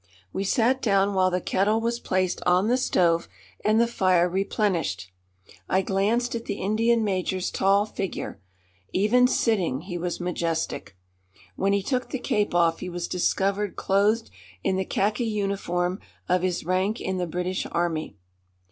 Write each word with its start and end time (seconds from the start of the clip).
We 0.33 0.43
sat 0.43 0.81
down 0.81 1.13
while 1.13 1.29
the 1.29 1.39
kettle 1.39 1.79
was 1.79 1.99
placed 1.99 2.41
on 2.43 2.69
the 2.69 2.77
stove 2.77 3.27
and 3.63 3.79
the 3.79 3.85
fire 3.85 4.27
replenished. 4.27 5.11
I 5.69 5.83
glanced 5.83 6.33
at 6.33 6.45
the 6.45 6.55
Indian 6.59 7.03
major's 7.03 7.51
tall 7.51 7.85
figure. 7.85 8.41
Even 8.91 9.27
sitting, 9.27 9.81
he 9.81 9.99
was 9.99 10.19
majestic. 10.19 10.97
When 11.55 11.71
he 11.71 11.83
took 11.83 12.09
the 12.09 12.17
cape 12.17 12.55
off 12.55 12.79
he 12.79 12.89
was 12.89 13.07
discovered 13.07 13.75
clothed 13.75 14.31
in 14.63 14.75
the 14.75 14.85
khaki 14.85 15.25
uniform 15.25 15.99
of 16.27 16.41
his 16.41 16.65
rank 16.65 16.99
in 16.99 17.17
the 17.19 17.27
British 17.27 17.67
Army. 17.71 18.17